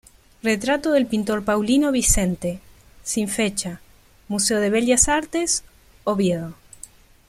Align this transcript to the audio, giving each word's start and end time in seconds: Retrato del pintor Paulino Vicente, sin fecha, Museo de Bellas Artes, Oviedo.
Retrato 0.41 0.93
del 0.93 1.05
pintor 1.05 1.43
Paulino 1.43 1.91
Vicente, 1.91 2.59
sin 3.03 3.27
fecha, 3.27 3.81
Museo 4.29 4.59
de 4.59 4.71
Bellas 4.71 5.07
Artes, 5.07 5.63
Oviedo. 6.05 6.55